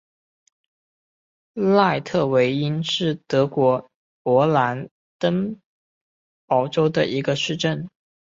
[1.53, 3.87] 赖特韦因是德国
[4.23, 4.89] 勃兰
[5.19, 5.61] 登
[6.47, 7.87] 堡州的一个市镇。